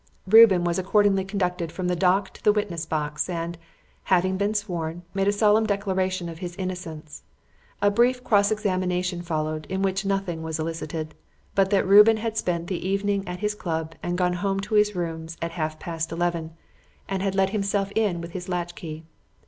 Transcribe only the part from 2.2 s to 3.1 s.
to the witness